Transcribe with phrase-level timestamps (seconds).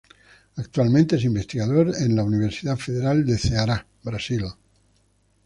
[0.55, 4.43] Actualmente es investigador en la Universidad Federal de Ceará, Brasil.